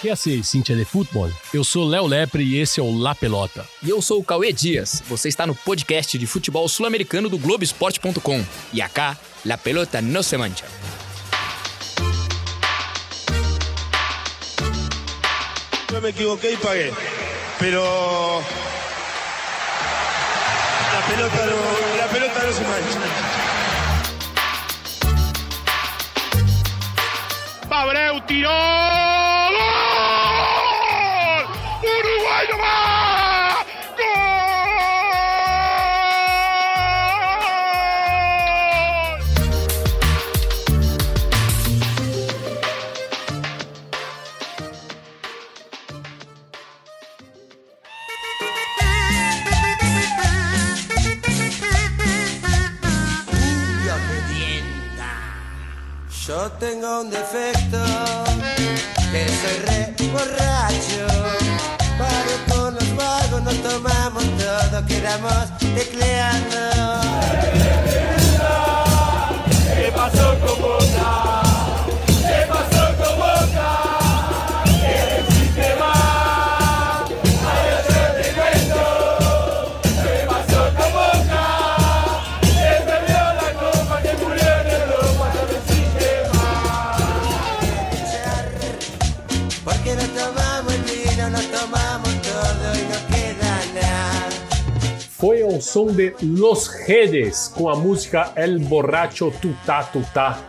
[0.00, 1.30] Que assim, Cintia de Futebol?
[1.52, 3.68] Eu sou Léo Lepre e esse é o La Pelota.
[3.82, 5.02] E eu sou o Cauê Dias.
[5.06, 8.42] Você está no podcast de futebol sul-americano do Globoesporte.com.
[8.72, 10.64] E acá, La Pelota no se mancha.
[15.92, 16.92] Yo me equivoqué y pagué,
[17.58, 17.82] pero
[20.94, 23.00] la pelota no, la pelota no se mancha.
[27.70, 29.29] Abreu tiró.
[56.40, 57.76] Yo tengo un defecto,
[59.12, 61.06] que soy re borracho.
[61.98, 66.60] Pero con los vagos nos tomamos todo, quedamos tecleando.
[95.70, 100.40] Som de Los Redes com a música El Borracho Tutá Tutá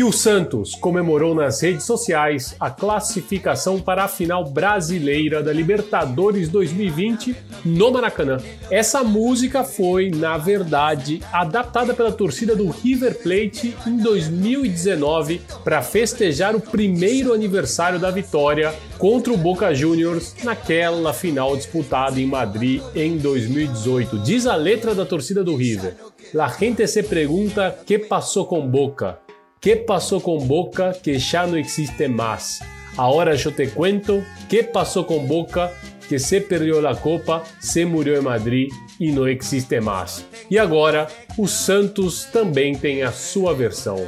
[0.00, 6.48] que o Santos comemorou nas redes sociais a classificação para a final brasileira da Libertadores
[6.48, 8.38] 2020 no Maracanã.
[8.70, 16.56] Essa música foi, na verdade, adaptada pela torcida do River Plate em 2019 para festejar
[16.56, 23.18] o primeiro aniversário da vitória contra o Boca Juniors naquela final disputada em Madrid em
[23.18, 24.20] 2018.
[24.20, 25.94] Diz a letra da torcida do River.
[26.32, 29.18] La gente se pergunta que passou com Boca.
[29.60, 32.60] Que passou com Boca que já não existe mais?
[32.96, 35.70] Ahora yo te cuento que passou com Boca
[36.08, 40.24] que se perdeu a Copa, se murió em Madrid e não existe mais.
[40.50, 41.06] E agora,
[41.36, 43.98] o Santos também tem a sua versão.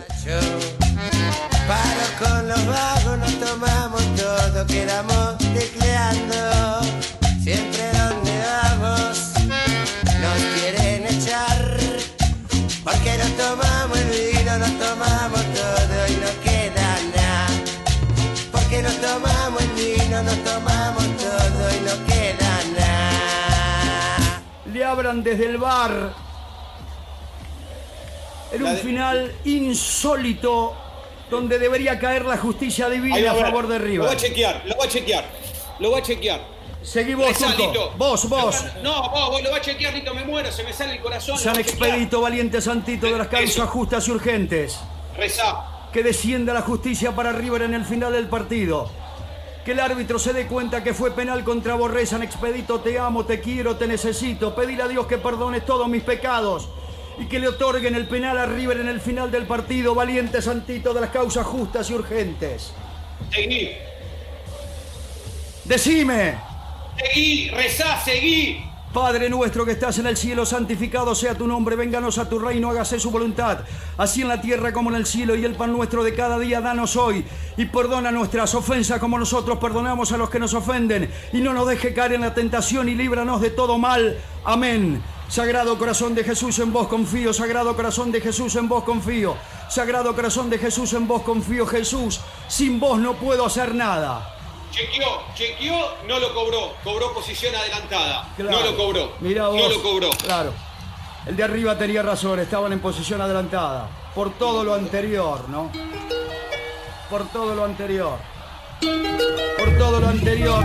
[14.52, 17.46] Vino, nos tomamos todo y no queda nada.
[18.50, 24.42] Porque nos tomamos el vino, nos tomamos todo y no queda nada.
[24.66, 26.14] le abran desde el bar
[28.52, 30.74] en un final insólito
[31.30, 33.44] donde debería caer la justicia divina va a ver.
[33.46, 34.16] favor de Lo va a River.
[34.16, 35.24] chequear, lo va a chequear.
[35.78, 36.40] Lo va a chequear.
[36.82, 37.92] Seguí vos, Turco.
[37.96, 38.64] Vos, vos.
[38.82, 41.38] No, vos, vos lo va a chequear, Lito, me muero, se me sale el corazón.
[41.38, 41.58] San.
[41.58, 44.78] Expedito, valiente santito de las causas justas y urgentes.
[45.16, 45.88] Rezá.
[45.92, 48.90] Que descienda la justicia para River en el final del partido.
[49.64, 52.04] Que el árbitro se dé cuenta que fue penal contra Borré.
[52.04, 54.54] San Expedito, te amo, te quiero, te necesito.
[54.54, 56.68] Pedir a Dios que perdone todos mis pecados.
[57.18, 59.94] Y que le otorguen el penal a River en el final del partido.
[59.94, 62.72] Valiente santito de las causas justas y urgentes.
[63.30, 63.70] Seguí.
[65.64, 66.51] Decime.
[68.04, 68.64] Seguí.
[68.92, 72.68] Padre nuestro que estás en el cielo, santificado sea tu nombre, vénganos a tu reino,
[72.68, 73.60] hágase su voluntad,
[73.96, 76.60] así en la tierra como en el cielo, y el pan nuestro de cada día
[76.60, 77.24] danos hoy,
[77.56, 81.68] y perdona nuestras ofensas como nosotros perdonamos a los que nos ofenden, y no nos
[81.68, 84.18] deje caer en la tentación y líbranos de todo mal.
[84.44, 85.02] Amén.
[85.26, 89.36] Sagrado corazón de Jesús, en vos confío, Sagrado corazón de Jesús, en vos confío,
[89.70, 94.31] Sagrado corazón de Jesús, en vos confío, Jesús, sin vos no puedo hacer nada.
[94.72, 95.76] Chequeó, chequeó,
[96.08, 96.72] no lo cobró.
[96.82, 98.26] Cobró posición adelantada.
[98.36, 98.50] Claro.
[98.50, 99.12] No lo cobró.
[99.20, 99.60] Mirá vos.
[99.60, 100.10] No lo cobró.
[100.24, 100.54] Claro.
[101.26, 103.90] El de arriba tenía razón, estaban en posición adelantada.
[104.14, 105.70] Por todo lo anterior, ¿no?
[107.10, 108.18] Por todo lo anterior.
[109.58, 110.64] Por todo lo anterior.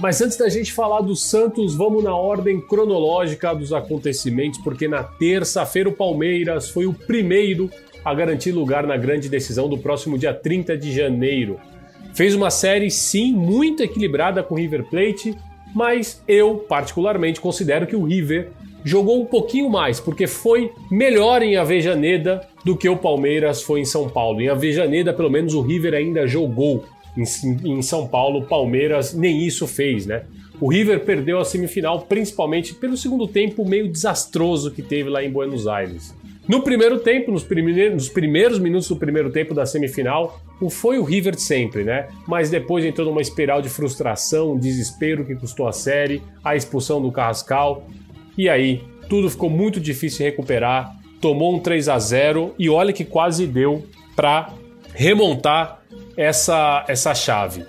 [0.00, 5.04] Mas antes da gente falar do Santos, vamos na ordem cronológica dos acontecimentos, porque na
[5.04, 7.70] terça-feira o Palmeiras foi o primeiro
[8.04, 11.58] a garantir lugar na grande decisão do próximo dia 30 de janeiro.
[12.14, 15.36] Fez uma série, sim, muito equilibrada com o River Plate,
[15.74, 18.50] mas eu, particularmente, considero que o River
[18.84, 23.84] jogou um pouquinho mais, porque foi melhor em Avejaneda do que o Palmeiras foi em
[23.84, 24.40] São Paulo.
[24.40, 26.84] Em Avejaneda, pelo menos, o River ainda jogou.
[27.16, 30.24] Em, São Paulo, o Palmeiras nem isso fez, né?
[30.58, 35.30] O River perdeu a semifinal principalmente pelo segundo tempo meio desastroso que teve lá em
[35.30, 36.14] Buenos Aires.
[36.48, 40.40] No primeiro tempo, nos primeiros, nos primeiros minutos do primeiro tempo da semifinal,
[40.70, 42.08] foi o River de sempre, né?
[42.26, 47.12] Mas depois entrou numa espiral de frustração, desespero que custou a série, a expulsão do
[47.12, 47.86] Carrascal.
[48.36, 50.96] E aí, tudo ficou muito difícil de recuperar.
[51.20, 53.86] Tomou um 3 a 0 e olha que quase deu
[54.16, 54.52] para
[54.92, 55.82] remontar
[56.16, 57.64] essa, essa chave.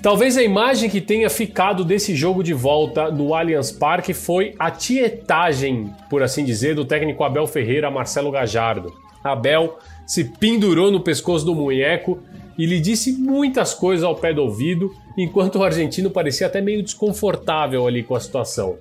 [0.00, 4.70] Talvez a imagem que tenha ficado desse jogo de volta no Allianz Parque foi a
[4.70, 8.94] tietagem, por assim dizer, do técnico Abel Ferreira a Marcelo Gajardo.
[9.24, 12.20] Abel se pendurou no pescoço do munheco
[12.56, 16.82] e lhe disse muitas coisas ao pé do ouvido, enquanto o argentino parecia até meio
[16.82, 18.78] desconfortável ali com a situação.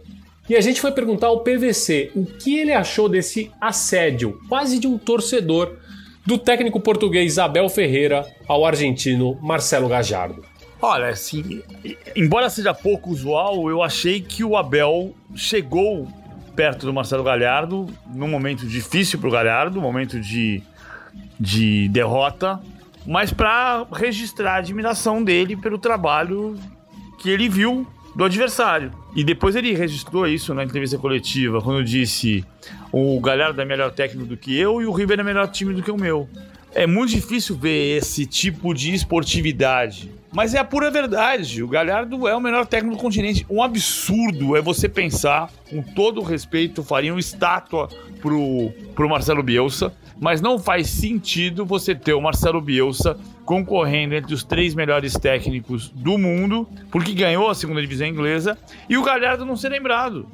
[0.47, 4.87] E a gente foi perguntar ao PVC o que ele achou desse assédio, quase de
[4.87, 5.77] um torcedor,
[6.25, 10.56] do técnico português Abel Ferreira ao argentino Marcelo Gajardo.
[10.81, 11.63] Olha, assim,
[12.15, 16.07] embora seja pouco usual, eu achei que o Abel chegou
[16.55, 20.61] perto do Marcelo Galhardo num momento difícil para o Galhardo, momento de,
[21.39, 22.59] de derrota,
[23.05, 26.55] mas para registrar a admiração dele pelo trabalho
[27.19, 28.91] que ele viu do adversário.
[29.15, 32.45] E depois ele registrou isso na entrevista coletiva, quando disse:
[32.91, 35.81] o Galhardo é melhor técnico do que eu e o River é melhor time do
[35.81, 36.29] que o meu.
[36.73, 40.11] É muito difícil ver esse tipo de esportividade.
[40.31, 41.63] Mas é a pura verdade.
[41.63, 43.45] O Galhardo é o melhor técnico do continente.
[43.49, 47.87] Um absurdo é você pensar, com todo o respeito, faria uma estátua
[48.21, 49.93] pro, pro Marcelo Bielsa.
[50.19, 55.89] Mas não faz sentido você ter o Marcelo Bielsa concorrendo entre os três melhores técnicos
[55.89, 58.57] do mundo, porque ganhou a segunda divisão inglesa,
[58.89, 60.27] e o Galhardo não ser lembrado.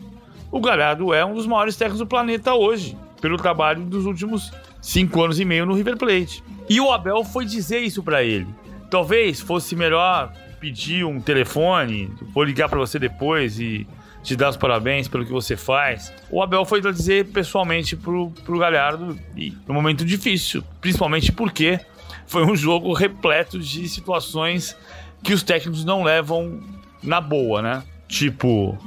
[0.49, 4.51] O Galhardo é um dos maiores técnicos do planeta hoje, pelo trabalho dos últimos
[4.81, 6.43] cinco anos e meio no River Plate.
[6.69, 8.47] E o Abel foi dizer isso para ele.
[8.93, 13.87] Talvez fosse melhor pedir um telefone, vou ligar para você depois e
[14.21, 16.13] te dar os parabéns pelo que você faz.
[16.29, 21.79] O Abel foi dizer pessoalmente pro, pro Galhardo e num momento difícil, principalmente porque
[22.27, 24.77] foi um jogo repleto de situações
[25.23, 26.61] que os técnicos não levam
[27.01, 27.83] na boa, né?
[28.07, 28.77] Tipo,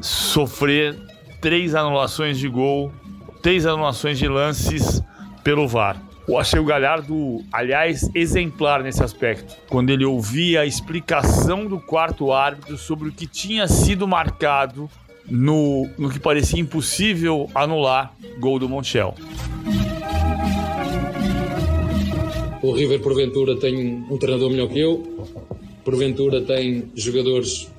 [0.00, 0.96] sofrer
[1.40, 2.92] três anulações de gol,
[3.42, 5.02] três anulações de lances
[5.42, 6.00] pelo VAR.
[6.28, 9.56] Eu achei o Galhardo, aliás, exemplar nesse aspecto.
[9.66, 14.90] Quando ele ouvia a explicação do quarto árbitro sobre o que tinha sido marcado
[15.26, 19.14] no, no que parecia impossível anular gol do Montiel.
[22.62, 25.26] O River, porventura, tem um treinador melhor que eu,
[25.82, 27.72] porventura, tem jogadores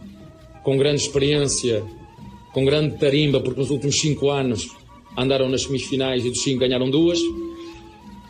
[0.63, 1.83] com grande experiência,
[2.51, 4.75] com grande tarimba, porque nos últimos cinco anos
[5.15, 7.19] andaram nas semifinais e dos cinco ganharam duas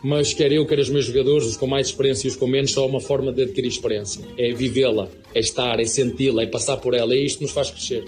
[0.03, 2.71] mas quer eu, quer os meus jogadores, os com mais experiência e os com menos,
[2.71, 4.23] só uma forma de adquirir experiência.
[4.37, 8.05] É vivê-la, é estar, é senti-la, é passar por ela, e isto nos faz crescer.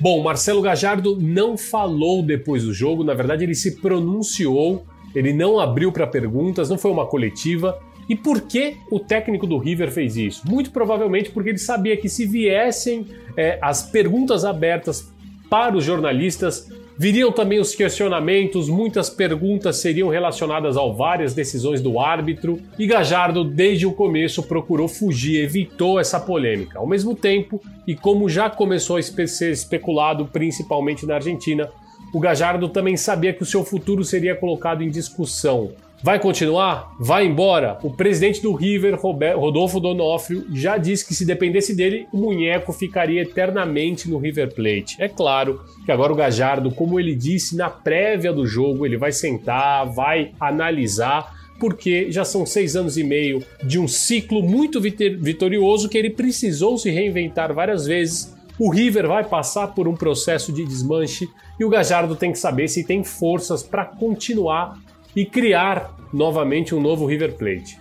[0.00, 5.58] Bom, Marcelo Gajardo não falou depois do jogo, na verdade ele se pronunciou, ele não
[5.58, 7.78] abriu para perguntas, não foi uma coletiva.
[8.08, 10.48] E por que o técnico do River fez isso?
[10.48, 15.12] Muito provavelmente porque ele sabia que se viessem é, as perguntas abertas
[15.50, 22.00] para os jornalistas, Viriam também os questionamentos, muitas perguntas seriam relacionadas ao várias decisões do
[22.00, 26.80] árbitro, e Gajardo, desde o começo, procurou fugir, evitou essa polêmica.
[26.80, 31.70] Ao mesmo tempo, e como já começou a ser especulado principalmente na Argentina,
[32.12, 35.70] o Gajardo também sabia que o seu futuro seria colocado em discussão.
[36.00, 36.94] Vai continuar?
[37.00, 37.76] Vai embora?
[37.82, 38.96] O presidente do River,
[39.36, 44.96] Rodolfo Donofrio, já disse que se dependesse dele, o Munheco ficaria eternamente no River Plate.
[45.00, 49.10] É claro que agora o Gajardo, como ele disse na prévia do jogo, ele vai
[49.10, 55.88] sentar, vai analisar, porque já são seis anos e meio de um ciclo muito vitorioso
[55.88, 58.32] que ele precisou se reinventar várias vezes.
[58.56, 61.28] O River vai passar por um processo de desmanche
[61.58, 64.78] e o Gajardo tem que saber se tem forças para continuar
[65.18, 67.76] e criar novamente um novo River Plate.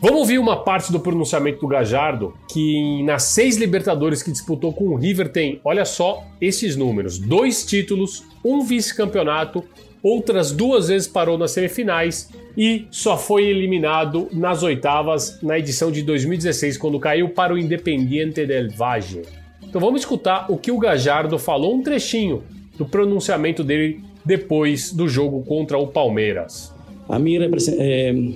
[0.00, 4.90] Vamos ouvir uma parte do pronunciamento do Gajardo, que nas seis Libertadores que disputou com
[4.90, 9.64] o River tem, olha só esses números: dois títulos, um vice-campeonato,
[10.00, 16.04] outras duas vezes parou nas semifinais e só foi eliminado nas oitavas na edição de
[16.04, 19.22] 2016, quando caiu para o Independiente del Valle.
[19.60, 22.44] Então vamos escutar o que o Gajardo falou, um trechinho
[22.78, 26.75] do pronunciamento dele depois do jogo contra o Palmeiras.
[27.08, 28.34] A mí eh,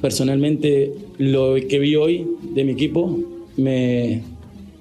[0.00, 3.18] personalmente lo que vi hoy de mi equipo
[3.56, 4.22] me,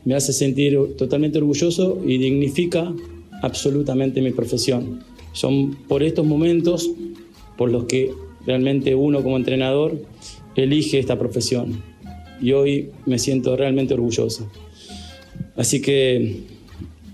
[0.05, 2.93] me hace sentir totalmente orgulloso y dignifica
[3.41, 5.03] absolutamente mi profesión.
[5.33, 6.89] Son por estos momentos
[7.57, 8.11] por los que
[8.45, 9.99] realmente uno como entrenador
[10.55, 11.81] elige esta profesión
[12.41, 14.49] y hoy me siento realmente orgulloso.
[15.55, 16.43] Así que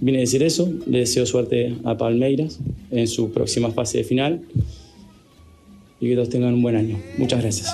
[0.02, 4.42] Vine a decir eso, le deseo suerte a Palmeiras en su próxima fase de final
[6.00, 7.00] y que todos tengan un buen año.
[7.18, 7.74] Muchas gracias.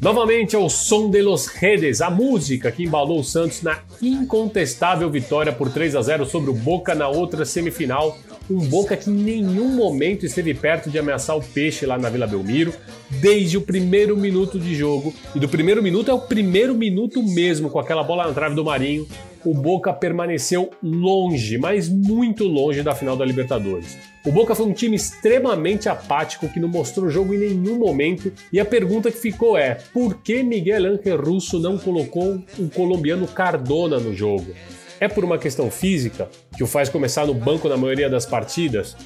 [0.00, 5.52] Novamente ao som de Los Redes, a música que embalou o Santos na incontestável vitória
[5.52, 8.16] por 3 a 0 sobre o Boca na outra semifinal.
[8.48, 12.26] Um Boca que em nenhum momento esteve perto de ameaçar o peixe lá na Vila
[12.26, 12.72] Belmiro,
[13.20, 15.12] desde o primeiro minuto de jogo.
[15.34, 18.64] E do primeiro minuto é o primeiro minuto mesmo, com aquela bola na trave do
[18.64, 19.06] Marinho.
[19.44, 23.96] O Boca permaneceu longe, mas muito longe da final da Libertadores.
[24.26, 28.32] O Boca foi um time extremamente apático que não mostrou jogo em nenhum momento.
[28.52, 33.26] E a pergunta que ficou é: por que Miguel Ángel Russo não colocou o colombiano
[33.26, 34.52] Cardona no jogo?
[35.00, 38.96] É por uma questão física, que o faz começar no banco na maioria das partidas?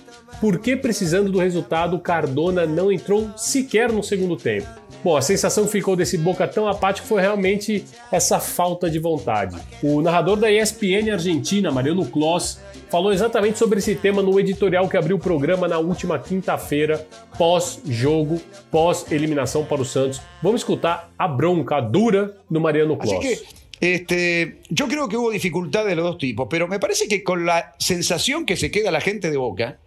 [0.41, 4.82] Por que, precisando do resultado, Cardona não entrou sequer no segundo tempo?
[5.05, 9.57] Bom, a sensação que ficou desse Boca tão apático foi realmente essa falta de vontade.
[9.83, 14.97] O narrador da ESPN Argentina, Mariano Kloss, falou exatamente sobre esse tema no editorial que
[14.97, 17.05] abriu o programa na última quinta-feira,
[17.37, 18.41] pós-jogo,
[18.71, 20.21] pós-eliminação para o Santos.
[20.41, 23.19] Vamos escutar a bronca dura do Mariano Kloss.
[23.19, 27.25] que este, yo creo que hubo dificultad de los dos tipos, pero me parece que
[27.25, 29.81] con la sensación que se queda la gente de Boca,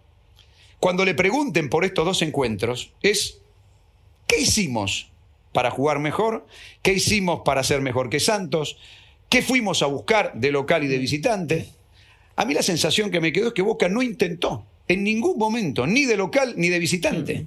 [0.78, 3.40] cuando le pregunten por estos dos encuentros, es
[4.26, 5.10] ¿qué hicimos
[5.52, 6.46] para jugar mejor?
[6.82, 8.76] ¿Qué hicimos para ser mejor que Santos?
[9.28, 11.68] ¿Qué fuimos a buscar de local y de visitante?
[12.36, 15.86] A mí la sensación que me quedó es que Boca no intentó en ningún momento,
[15.86, 17.46] ni de local ni de visitante.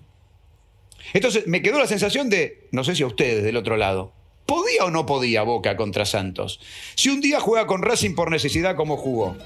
[1.13, 4.11] Entonces me quedó la sensación de, no sé si a ustedes del otro lado,
[4.45, 6.59] ¿podía o no podía Boca contra Santos?
[6.95, 9.37] Si un día juega con Racing por necesidad como jugó,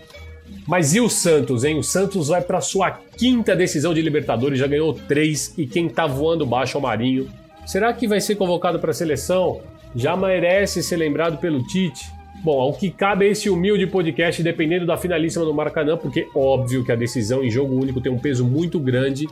[0.67, 1.77] Mas e o Santos, hein?
[1.77, 6.07] O Santos vai para sua quinta decisão de Libertadores, já ganhou três e quem tá
[6.07, 7.29] voando baixo é o Marinho.
[7.65, 9.61] Será que vai ser convocado para a seleção?
[9.95, 12.11] Já merece ser lembrado pelo Tite?
[12.43, 16.83] Bom, ao que cabe a esse humilde podcast, dependendo da finalíssima do Maracanã, porque óbvio
[16.83, 19.29] que a decisão em jogo único tem um peso muito grande.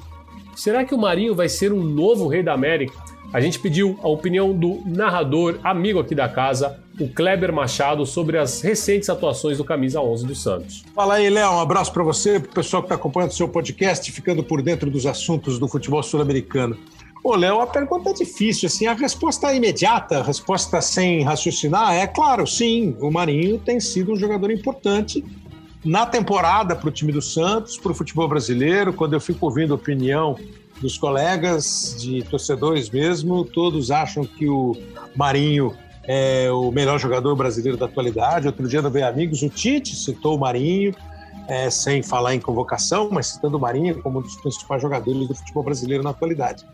[0.56, 2.94] Será que o Marinho vai ser um novo rei da América?
[3.34, 8.38] A gente pediu a opinião do narrador, amigo aqui da casa, o Kleber Machado, sobre
[8.38, 10.84] as recentes atuações do Camisa 11 do Santos.
[10.94, 11.52] Fala aí, Léo.
[11.52, 14.62] Um abraço para você, para o pessoal que está acompanhando o seu podcast, ficando por
[14.62, 16.78] dentro dos assuntos do futebol sul-americano.
[17.24, 21.94] Ô, Léo, a pergunta é difícil, assim, a resposta é imediata, a resposta sem raciocinar
[21.94, 25.24] é claro, sim, o Marinho tem sido um jogador importante
[25.86, 28.94] na temporada para o time do Santos, para o futebol brasileiro.
[28.94, 30.36] Quando eu fico ouvindo a opinião
[30.80, 34.76] dos colegas, de torcedores mesmo, todos acham que o
[35.16, 35.76] Marinho
[36.14, 38.46] é o melhor jogador brasileiro da atualidade.
[38.46, 40.94] Outro dia no Bem Amigos, o Tite citou o Marinho,
[41.48, 45.34] é, sem falar em convocação, mas citando o Marinho como um dos principais jogadores do
[45.34, 46.66] futebol brasileiro na atualidade.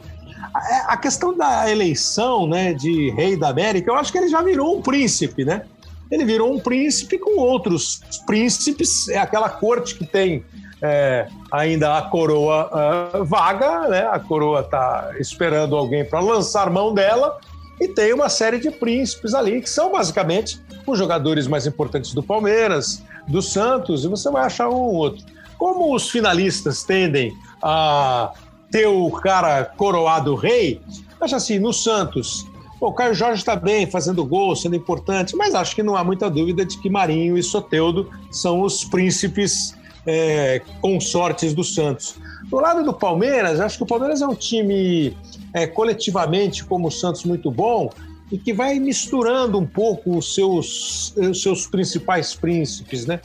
[0.52, 4.42] A, a questão da eleição né, de rei da América, eu acho que ele já
[4.42, 5.66] virou um príncipe, né?
[6.10, 10.44] Ele virou um príncipe com outros príncipes, é aquela corte que tem
[10.82, 14.08] é, ainda a coroa ah, vaga, né?
[14.08, 17.38] A coroa está esperando alguém para lançar mão dela
[17.80, 22.24] e tem uma série de príncipes ali que são basicamente os jogadores mais importantes do
[22.24, 25.26] Palmeiras, do Santos e você vai achar um ou outro.
[25.58, 28.32] Como os finalistas tendem a
[28.72, 30.82] ter o cara coroado rei,
[31.20, 32.46] acho assim, no Santos,
[32.80, 36.30] o Caio Jorge está bem, fazendo gol, sendo importante, mas acho que não há muita
[36.30, 39.76] dúvida de que Marinho e Soteudo são os príncipes
[40.08, 42.16] é, consortes do Santos.
[42.50, 45.16] Do lado do Palmeiras, acho que o Palmeiras é um time
[45.54, 47.90] é, coletivamente, como o Santos, muito bom
[48.32, 53.22] e que vai misturando um pouco os seus, os seus principais príncipes, né?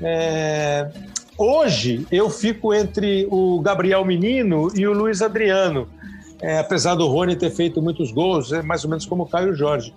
[0.00, 0.90] É,
[1.36, 5.88] hoje eu fico entre o Gabriel Menino e o Luiz Adriano,
[6.40, 9.54] é, apesar do Rony ter feito muitos gols, é mais ou menos como o Caio
[9.54, 9.94] Jorge.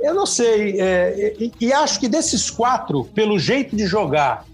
[0.00, 4.44] Eu não sei, é, e, e acho que desses quatro, pelo jeito de jogar,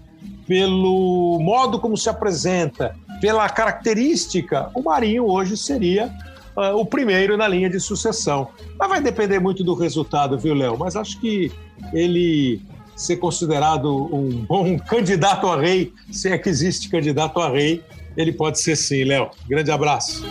[0.47, 6.09] pelo modo como se apresenta, pela característica, o Marinho hoje seria
[6.55, 8.47] uh, o primeiro na linha de sucessão.
[8.79, 10.77] Mas vai depender muito do resultado, viu, Léo?
[10.77, 11.51] Mas acho que
[11.93, 12.61] ele
[12.95, 17.83] ser considerado um bom candidato a rei, se é que existe candidato a rei,
[18.15, 19.29] ele pode ser sim, Léo.
[19.47, 20.23] Grande abraço.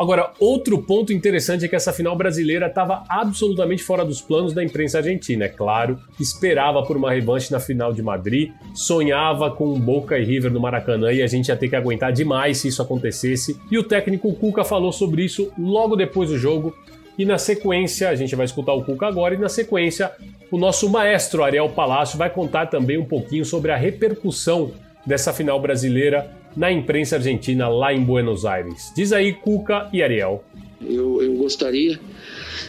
[0.00, 4.64] Agora, outro ponto interessante é que essa final brasileira estava absolutamente fora dos planos da
[4.64, 5.44] imprensa argentina.
[5.44, 10.50] É claro, esperava por uma revanche na final de Madrid, sonhava com Boca e River
[10.50, 13.60] no Maracanã e a gente ia ter que aguentar demais se isso acontecesse.
[13.70, 16.74] E o técnico Cuca falou sobre isso logo depois do jogo.
[17.18, 20.10] E na sequência, a gente vai escutar o Cuca agora, e na sequência,
[20.50, 24.72] o nosso maestro Ariel Palácio vai contar também um pouquinho sobre a repercussão
[25.04, 28.92] dessa final brasileira na imprensa argentina lá em Buenos Aires.
[28.94, 30.44] Diz aí, Cuca e Ariel.
[30.80, 32.00] Eu, eu gostaria,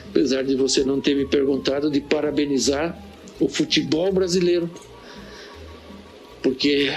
[0.09, 2.97] apesar de você não ter me perguntado, de parabenizar
[3.39, 4.69] o futebol brasileiro
[6.41, 6.91] porque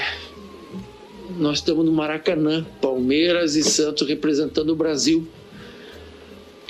[1.39, 5.27] nós estamos no Maracanã, Palmeiras e Santos representando o Brasil,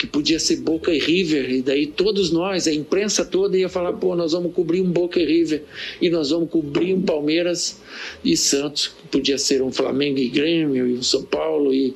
[0.04, 3.94] que podia ser Boca e River, e daí todos nós, a imprensa toda ia falar,
[3.94, 5.64] pô, nós vamos cobrir um Boca e River,
[6.00, 7.80] e nós vamos cobrir um Palmeiras
[8.22, 11.94] e Santos, que podia ser um Flamengo e Grêmio, e um São Paulo, e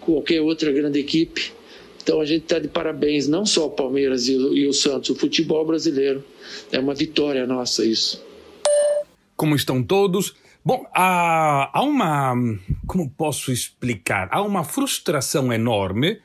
[0.00, 1.52] qualquer outra grande equipe.
[2.02, 5.10] Então a gente está de parabéns, não só o Palmeiras e o, e o Santos,
[5.10, 6.24] o futebol brasileiro.
[6.72, 8.24] É uma vitória nossa isso.
[9.36, 10.34] Como estão todos?
[10.64, 12.34] Bom, há, há uma.
[12.86, 14.28] Como posso explicar?
[14.30, 16.18] Há uma frustração enorme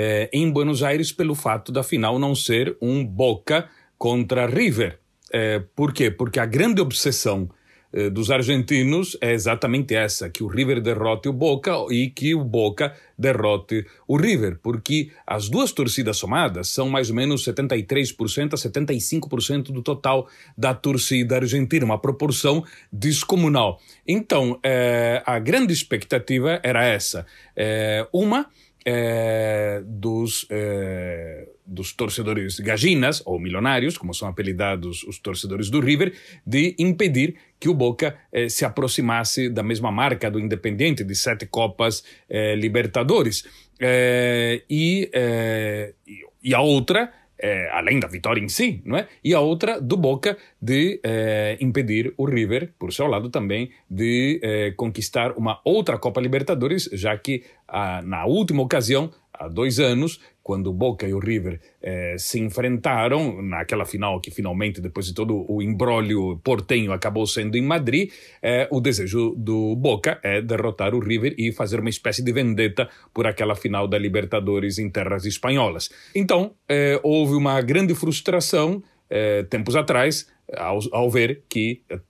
[0.00, 5.00] eh, em Buenos Aires pelo fato da final não ser um Boca contra River.
[5.32, 6.08] Eh, por quê?
[6.08, 7.50] Porque a grande obsessão
[7.92, 12.44] eh, dos argentinos é exatamente essa: que o River derrote o Boca e que o
[12.44, 18.56] Boca derrote o River, porque as duas torcidas somadas são mais ou menos 73% a
[18.56, 23.80] 75% do total da torcida argentina, uma proporção descomunal.
[24.06, 24.60] Então,
[25.26, 27.26] a grande expectativa era essa:
[28.12, 28.46] uma
[28.84, 36.12] eh, dos, eh, dos torcedores gajinas, ou milionários, como são apelidados os torcedores do River,
[36.46, 41.46] de impedir que o Boca eh, se aproximasse da mesma marca do Independiente, de sete
[41.46, 43.44] Copas eh, Libertadores.
[43.80, 45.10] Eh, e-
[46.42, 49.06] e a outra, eh, além da vitória em si, não é?
[49.22, 54.40] E a outra do Boca de eh, impedir o River, por seu lado também, de
[54.42, 60.20] eh, conquistar uma outra Copa Libertadores, já que ah, na última ocasião, há dois anos,
[60.48, 65.12] quando o Boca e o River eh, se enfrentaram naquela final que finalmente, depois de
[65.12, 70.94] todo o imbróglio portenho, acabou sendo em Madrid, eh, o desejo do Boca é derrotar
[70.94, 75.26] o River e fazer uma espécie de vendetta por aquela final da Libertadores em terras
[75.26, 75.90] espanholas.
[76.14, 82.00] Então, eh, houve uma grande frustração eh, tempos atrás, ao, ao ver que, eh,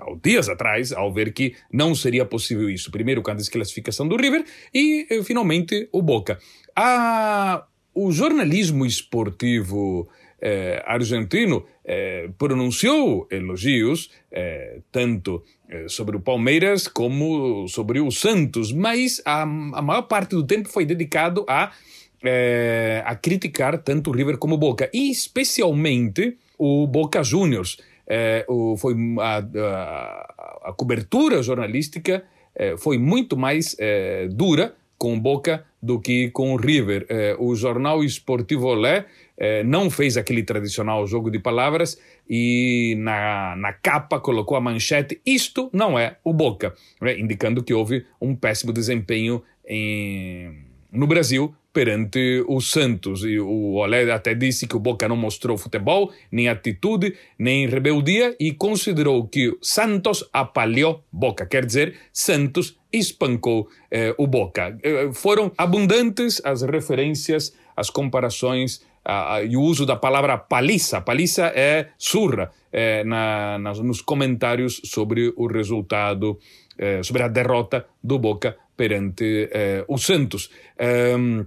[0.00, 2.90] ao dias atrás, ao ver que não seria possível isso.
[2.90, 6.38] Primeiro com a desclassificação do River e, eh, finalmente, o Boca.
[6.76, 10.08] A, o jornalismo esportivo
[10.40, 18.72] eh, argentino eh, pronunciou elogios eh, tanto eh, sobre o Palmeiras como sobre o Santos,
[18.72, 21.72] mas a, a maior parte do tempo foi dedicado a,
[22.22, 27.78] eh, a criticar tanto o River como o Boca, e especialmente o Boca Juniors.
[28.06, 32.24] Eh, o, foi a, a, a cobertura jornalística
[32.78, 33.76] foi muito mais
[34.32, 37.06] dura com Boca do que com o River.
[37.08, 39.06] Eh, o jornal Esportivo Olé
[39.38, 45.20] eh, não fez aquele tradicional jogo de palavras e na, na capa colocou a manchete
[45.24, 51.54] isto não é o Boca, né, indicando que houve um péssimo desempenho em, no Brasil
[51.78, 53.22] perante o Santos.
[53.22, 58.34] E o Olé até disse que o Boca não mostrou futebol, nem atitude, nem rebeldia
[58.40, 64.76] e considerou que Santos apalhou Boca, quer dizer, Santos espancou eh, o Boca.
[64.82, 68.82] Eh, foram abundantes as referências, as comparações
[69.48, 71.00] e o uso da palavra paliça.
[71.00, 76.40] Paliça é surra eh, na, nas- nos comentários sobre o resultado,
[76.76, 79.48] eh, sobre a derrota do Boca perante
[79.88, 80.50] o Santos.
[80.78, 81.46] Ehm,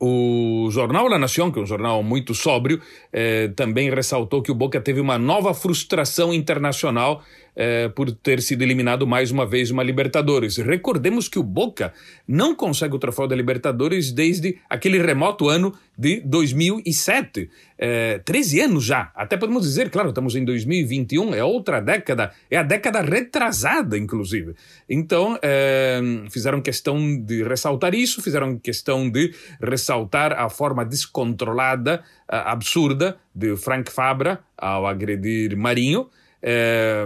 [0.00, 2.80] o jornal La Nación, que é um jornal muito sóbrio,
[3.12, 7.22] eh, também ressaltou que o Boca teve uma nova frustração internacional
[7.56, 10.56] eh, por ter sido eliminado mais uma vez uma Libertadores.
[10.56, 11.92] Recordemos que o Boca
[12.26, 17.50] não consegue o troféu da Libertadores desde aquele remoto ano de 2007.
[17.78, 19.10] Eh, 13 anos já.
[19.14, 24.54] Até podemos dizer, claro, estamos em 2021, é outra década, é a década retrasada, inclusive.
[24.88, 33.16] Então, eh, fizeram questão de ressaltar isso, fizeram questão de ressaltar a forma descontrolada, absurda
[33.34, 36.08] de Frank Fabra ao agredir Marinho.
[36.42, 37.04] Eh,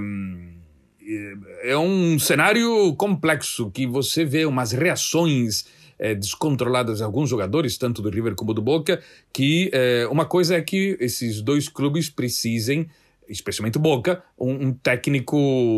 [1.63, 5.67] é um cenário complexo que você vê umas reações
[5.99, 9.01] eh, descontroladas de alguns jogadores, tanto do River como do Boca,
[9.33, 12.89] que eh, uma coisa é que esses dois clubes precisem,
[13.29, 15.37] especialmente o Boca, um, um técnico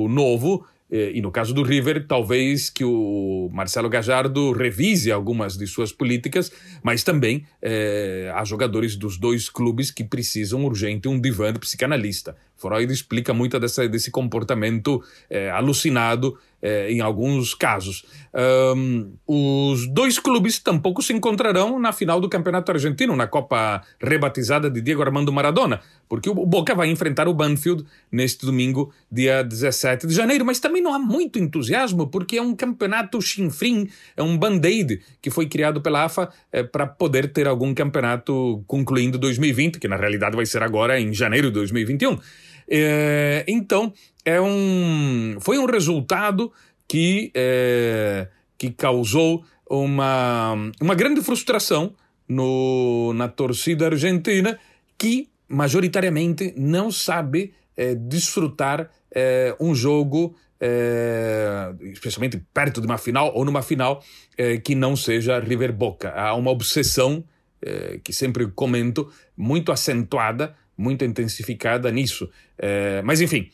[0.08, 5.66] novo, eh, e no caso do River, talvez que o Marcelo Gajardo revise algumas de
[5.66, 11.52] suas políticas, mas também eh, há jogadores dos dois clubes que precisam urgente um divã
[11.52, 12.36] de psicanalista.
[12.56, 18.04] Freud explica muito dessa, desse comportamento eh, alucinado eh, em alguns casos.
[18.32, 24.70] Ahn, os dois clubes tampouco se encontrarão na final do Campeonato Argentino, na Copa rebatizada
[24.70, 30.06] de Diego Armando Maradona, porque o Boca vai enfrentar o Banfield neste domingo, dia 17
[30.06, 34.36] de janeiro, mas também não há muito entusiasmo, porque é um campeonato chinfrim, é um
[34.36, 36.30] band-aid que foi criado pela AFA
[36.72, 41.48] para poder ter algum campeonato concluindo 2020, que na realidade vai ser agora em janeiro
[41.48, 42.18] de 2021.
[42.68, 43.92] É, então,
[44.24, 46.52] é um, foi um resultado
[46.88, 51.94] que, é, que causou uma, uma grande frustração
[52.28, 54.58] no, na torcida argentina,
[54.98, 63.32] que majoritariamente não sabe é, desfrutar é, um jogo, é, especialmente perto de uma final
[63.34, 64.02] ou numa final,
[64.36, 66.10] é, que não seja River Boca.
[66.10, 67.24] Há uma obsessão,
[67.62, 72.28] é, que sempre comento, muito acentuada, muito intensificada nisso.
[72.58, 73.50] É, mas, enfim,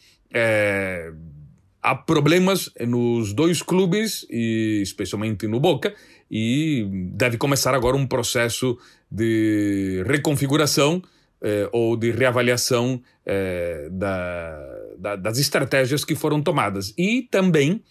[1.82, 5.94] há problemas nos dois clubes, e especialmente no Boca,
[6.30, 8.78] e deve começar agora um processo
[9.10, 11.02] de reconfiguração
[11.44, 16.94] eh, ou de reavaliação eh, da, da, das estratégias que foram tomadas.
[16.96, 17.82] E também,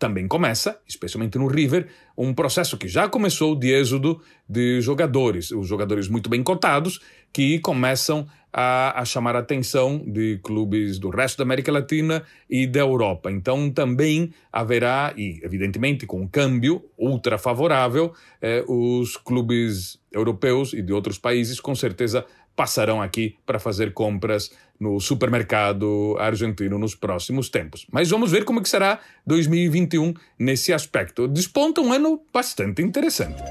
[0.00, 1.86] também começa, especialmente no River,
[2.16, 7.60] um processo que já começou de êxodo de jogadores, os jogadores muito bem cotados, que
[7.60, 12.80] começam a, a, chamar a atenção de clubes do resto da América Latina e da
[12.80, 13.30] Europa.
[13.30, 20.80] Então também haverá, e evidentemente com um câmbio ultra favorável, eh, os clubes europeus e
[20.80, 22.24] de outros países com certeza
[22.56, 27.86] passarão aqui para fazer compras no supermercado argentino nos próximos tempos.
[27.92, 31.28] Mas vamos ver como é que será 2021 nesse aspecto.
[31.28, 33.42] Desponta um ano bastante interessante.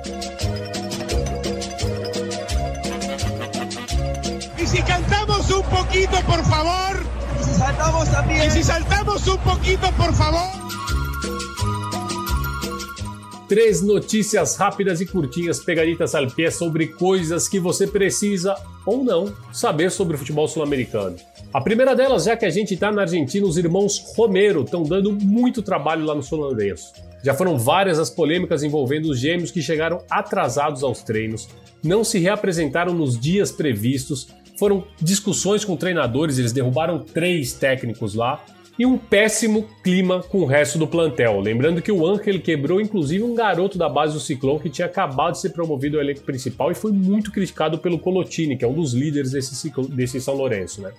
[4.58, 6.98] Y si cantamos un poquito, por favor.
[7.40, 8.48] Y si saltamos también.
[8.48, 10.69] Y si saltamos un poquito, por favor.
[13.50, 19.34] Três notícias rápidas e curtinhas, pegaditas al pé, sobre coisas que você precisa ou não
[19.52, 21.16] saber sobre o futebol sul-americano.
[21.52, 25.12] A primeira delas, já que a gente está na Argentina, os irmãos Romero estão dando
[25.12, 26.94] muito trabalho lá no São Lourenço.
[27.24, 31.50] Já foram várias as polêmicas envolvendo os gêmeos que chegaram atrasados aos treinos,
[31.84, 34.28] não se reapresentaram nos dias previstos,
[34.60, 38.46] foram discussões com treinadores, eles derrubaram três técnicos lá
[38.80, 41.42] e um péssimo clima com o resto do plantel.
[41.42, 45.34] Lembrando que o Angel quebrou inclusive um garoto da base do Ciclone que tinha acabado
[45.34, 48.74] de ser promovido ao elenco principal e foi muito criticado pelo Colotini, que é um
[48.74, 50.82] dos líderes desse, ciclo, desse São Lourenço.
[50.82, 50.94] Né?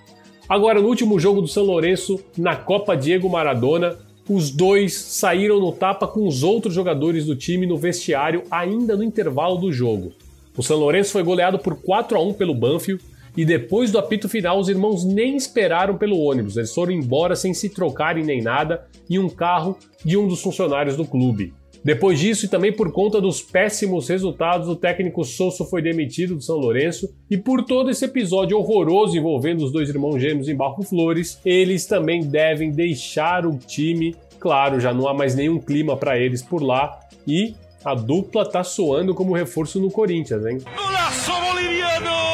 [0.47, 3.97] Agora, no último jogo do São Lourenço, na Copa Diego Maradona,
[4.29, 9.03] os dois saíram no tapa com os outros jogadores do time no vestiário ainda no
[9.03, 10.11] intervalo do jogo.
[10.55, 13.03] O São Lourenço foi goleado por 4 a 1 pelo Banfield
[13.35, 17.53] e depois do apito final, os irmãos nem esperaram pelo ônibus, eles foram embora sem
[17.53, 21.53] se trocarem nem nada em um carro de um dos funcionários do clube.
[21.83, 26.41] Depois disso, e também por conta dos péssimos resultados, o técnico Souza foi demitido do
[26.41, 30.83] São Lourenço, e por todo esse episódio horroroso envolvendo os dois irmãos gêmeos em Barro
[30.83, 34.15] Flores, eles também devem deixar o time.
[34.39, 38.63] Claro, já não há mais nenhum clima para eles por lá, e a dupla tá
[38.63, 40.59] soando como reforço no Corinthians, hein?
[40.75, 42.30] ¡Golazo boliviano!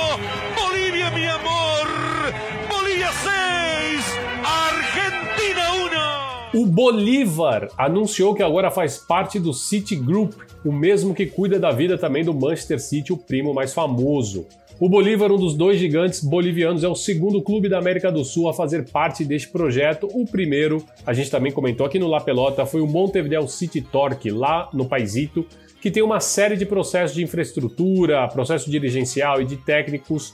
[6.57, 10.33] O Bolívar anunciou que agora faz parte do City Group,
[10.65, 14.43] o mesmo que cuida da vida também do Manchester City, o primo mais famoso.
[14.79, 18.49] O Bolívar, um dos dois gigantes bolivianos, é o segundo clube da América do Sul
[18.49, 20.09] a fazer parte deste projeto.
[20.11, 24.31] O primeiro, a gente também comentou aqui no La Pelota, foi o Montevideo City Torque,
[24.31, 25.45] lá no Paisito,
[25.79, 30.33] que tem uma série de processos de infraestrutura, processo dirigencial e de técnicos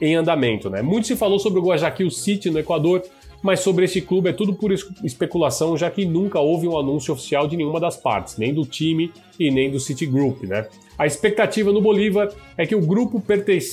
[0.00, 0.68] em andamento.
[0.68, 0.82] Né?
[0.82, 3.02] Muito se falou sobre o Guayaquil City no Equador,
[3.44, 7.46] mas sobre esse clube é tudo por especulação, já que nunca houve um anúncio oficial
[7.46, 10.66] de nenhuma das partes, nem do time e nem do City Group, né?
[10.96, 13.22] A expectativa no Bolívar é que o grupo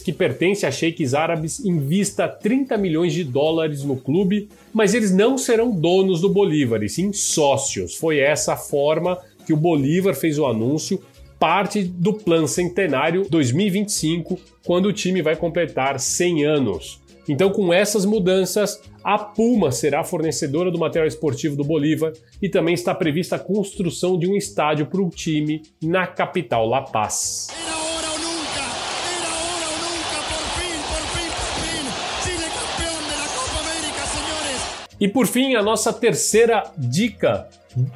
[0.03, 5.37] que pertence a sheiks árabes invista 30 milhões de dólares no clube, mas eles não
[5.37, 7.95] serão donos do Bolívar, e sim sócios.
[7.95, 11.01] Foi essa a forma que o Bolívar fez o anúncio,
[11.39, 16.99] parte do Plano Centenário 2025, quando o time vai completar 100 anos.
[17.29, 22.73] Então, com essas mudanças, a Puma será fornecedora do material esportivo do Bolívar e também
[22.73, 27.47] está prevista a construção de um estádio para o time na capital, La Paz.
[34.99, 37.49] E por fim, a nossa terceira dica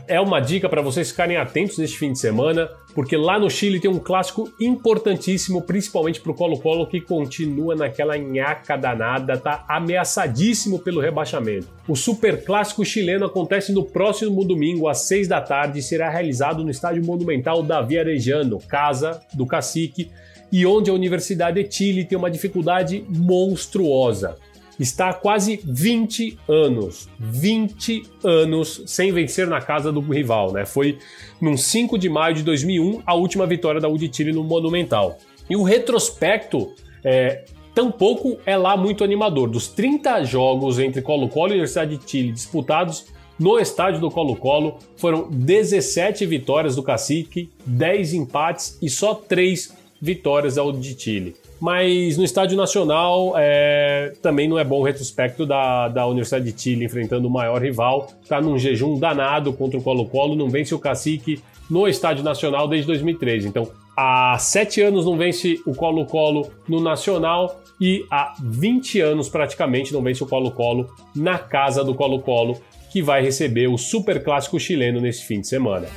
[0.08, 3.80] é uma dica para vocês ficarem atentos neste fim de semana, porque lá no Chile
[3.80, 10.80] tem um clássico importantíssimo, principalmente para o Colo-Colo, que continua naquela nhaca danada, tá ameaçadíssimo
[10.80, 11.68] pelo rebaixamento.
[11.88, 16.64] O Super Clássico chileno acontece no próximo domingo, às 6 da tarde, e será realizado
[16.64, 20.10] no Estádio Monumental Davi Arejano, casa do cacique,
[20.52, 24.38] e onde a Universidade de Chile tem uma dificuldade monstruosa
[24.80, 30.66] está há quase 20 anos, 20 anos sem vencer na casa do rival, né?
[30.66, 30.98] Foi
[31.42, 35.18] no 5 de maio de 2001 a última vitória da Uditile no Monumental.
[35.50, 39.50] E o retrospecto é, tampouco é lá muito animador.
[39.50, 43.06] Dos 30 jogos entre Colo-Colo e Universidade de Chile disputados
[43.38, 50.56] no estádio do Colo-Colo, foram 17 vitórias do Cacique, 10 empates e só 3 vitórias
[50.80, 51.36] de Chile.
[51.60, 56.62] Mas no Estádio Nacional é, também não é bom o retrospecto da, da Universidade de
[56.62, 58.08] Chile enfrentando o maior rival.
[58.22, 62.88] Está num jejum danado contra o Colo-Colo, não vence o Cacique no Estádio Nacional desde
[62.88, 63.48] 2013.
[63.48, 69.94] Então, há sete anos não vence o Colo-Colo no Nacional e há 20 anos praticamente
[69.94, 75.02] não vence o Colo-Colo na casa do Colo-Colo, que vai receber o Super Clássico chileno
[75.02, 75.88] nesse fim de semana.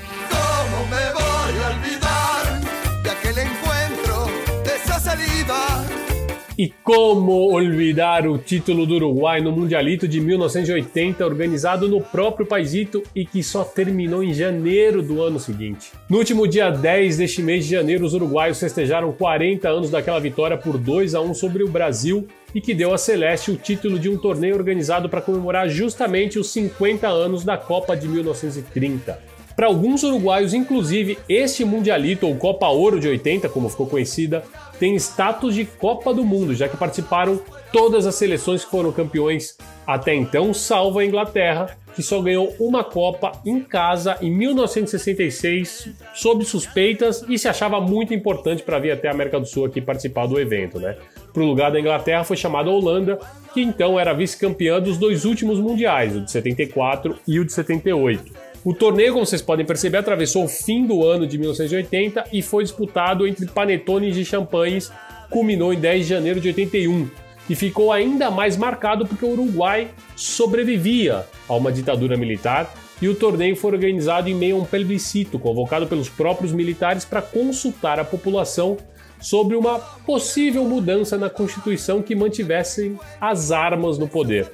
[6.58, 13.00] E como olvidar o título do Uruguai no Mundialito de 1980, organizado no próprio paísito
[13.14, 15.92] e que só terminou em janeiro do ano seguinte.
[16.10, 20.58] No último dia 10 deste mês de janeiro, os uruguaios festejaram 40 anos daquela vitória
[20.58, 24.08] por 2 a 1 sobre o Brasil e que deu a Celeste o título de
[24.08, 29.37] um torneio organizado para comemorar justamente os 50 anos da Copa de 1930.
[29.58, 34.44] Para alguns uruguaios, inclusive, este Mundialito, ou Copa Ouro de 80, como ficou conhecida,
[34.78, 37.40] tem status de Copa do Mundo, já que participaram
[37.72, 42.84] todas as seleções que foram campeões até então, salvo a Inglaterra, que só ganhou uma
[42.84, 49.08] Copa em casa em 1966, sob suspeitas e se achava muito importante para vir até
[49.08, 50.96] a América do Sul aqui participar do evento, né?
[51.32, 53.18] Para o lugar da Inglaterra foi chamada Holanda,
[53.52, 58.47] que então era vice-campeã dos dois últimos mundiais, o de 74 e o de 78.
[58.68, 62.62] O torneio, como vocês podem perceber, atravessou o fim do ano de 1980 e foi
[62.62, 64.92] disputado entre panetones e champanhes,
[65.30, 67.08] culminou em 10 de janeiro de 81
[67.48, 73.14] e ficou ainda mais marcado porque o Uruguai sobrevivia a uma ditadura militar e o
[73.14, 78.04] torneio foi organizado em meio a um plebiscito convocado pelos próprios militares para consultar a
[78.04, 78.76] população
[79.18, 84.52] sobre uma possível mudança na Constituição que mantivessem as armas no poder.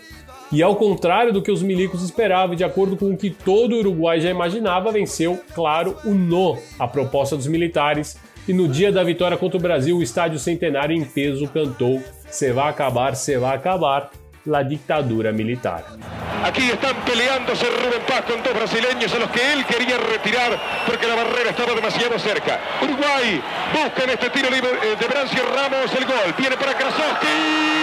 [0.55, 3.79] E ao contrário do que os milicos esperavam, de acordo com o que todo o
[3.81, 8.17] Uruguai já imaginava, venceu, claro, o no, a proposta dos militares.
[8.47, 12.53] E no dia da vitória contra o Brasil, o estádio centenário em peso cantou: Se
[12.53, 14.13] vai acabar, se vai acabar,
[14.47, 15.87] la dictadura militar.
[16.45, 21.09] Aquí están peleándose Rubén Paz con dos brasileños a los que él quería retirar porque
[21.09, 22.61] la barrera estaba demasiado cerca.
[22.81, 26.33] Uruguay busca en este tiro eh, de Brancio Ramos el gol.
[26.39, 27.74] Viene para Krasowski.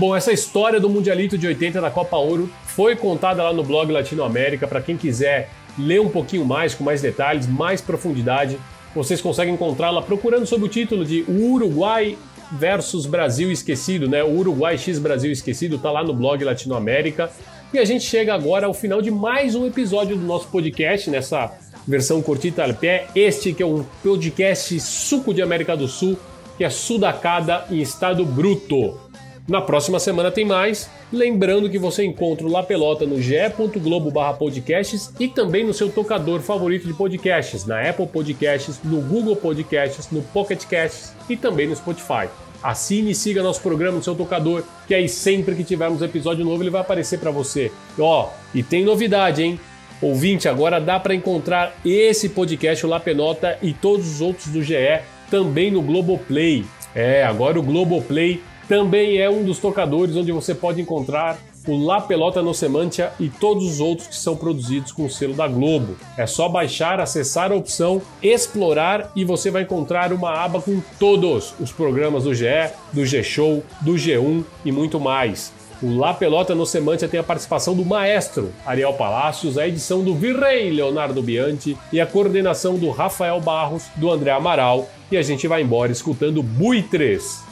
[0.00, 3.92] Bom, essa história do Mundialito de 80 da Copa Ouro foi contada lá no blog
[3.92, 4.66] Latinoamérica.
[4.66, 8.58] Para quem quiser ler um pouquinho mais, com mais detalhes, mais profundidade,
[8.94, 12.16] vocês conseguem encontrá-la procurando sob o título de Uruguai
[12.52, 14.24] versus Brasil Esquecido, né?
[14.24, 17.30] Uruguai X Brasil Esquecido tá lá no blog Latinoamérica.
[17.70, 21.52] E a gente chega agora ao final de mais um episódio do nosso podcast, nessa
[21.86, 23.08] versão curtita al pé.
[23.14, 26.18] Este que é um podcast suco de América do Sul,
[26.56, 29.09] que é sudacada em estado bruto.
[29.50, 30.88] Na próxima semana tem mais.
[31.12, 36.38] Lembrando que você encontra o La Pelota no ge.globo podcasts e também no seu tocador
[36.38, 41.74] favorito de podcasts, na Apple Podcasts, no Google Podcasts, no Pocket Casts e também no
[41.74, 42.28] Spotify.
[42.62, 46.62] Assine e siga nosso programa no seu tocador, que aí sempre que tivermos episódio novo
[46.62, 47.72] ele vai aparecer para você.
[47.98, 49.58] Ó, e tem novidade, hein?
[50.00, 54.62] Ouvinte, agora dá para encontrar esse podcast, o La Pelota e todos os outros do
[54.62, 56.64] GE também no Globoplay.
[56.94, 62.00] É, agora o Globoplay também é um dos tocadores onde você pode encontrar o La
[62.00, 65.96] Pelota no Semantia e todos os outros que são produzidos com o selo da Globo.
[66.16, 71.52] É só baixar, acessar a opção Explorar e você vai encontrar uma aba com todos
[71.58, 75.52] os programas do GE, do G-Show, do G1 e muito mais.
[75.82, 80.14] O La Pelota no Semantia tem a participação do maestro Ariel Palacios, a edição do
[80.14, 84.88] Virrei Leonardo Bianchi e a coordenação do Rafael Barros, do André Amaral.
[85.10, 87.49] E a gente vai embora escutando Buitres.